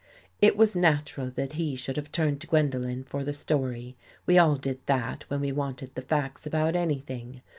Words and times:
It 0.41 0.57
was 0.57 0.75
natural 0.75 1.29
that 1.29 1.51
he 1.51 1.75
should 1.75 1.95
have 1.95 2.11
turned 2.11 2.41
to 2.41 2.47
Gwendolen 2.47 3.03
for 3.03 3.23
the 3.23 3.33
story. 3.33 3.95
We 4.25 4.35
all 4.39 4.55
did 4.55 4.79
that 4.87 5.25
when 5.27 5.41
we 5.41 5.51
wanted 5.51 5.93
the 5.93 6.01
facts 6.01 6.47
about 6.47 6.75
anything. 6.75 7.41